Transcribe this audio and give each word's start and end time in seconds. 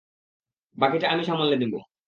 বাকিটা 0.77 1.07
আমি 1.09 1.23
সামলে 1.23 1.55
নিব। 1.55 1.73